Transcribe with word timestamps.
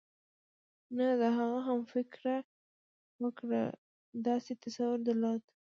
نه 0.97 1.07
د 1.21 1.23
هغه 1.37 1.59
همفکره 1.67 2.35
وګړو 3.21 3.63
داسې 4.27 4.51
تصور 4.63 4.97
درلود. 5.07 5.43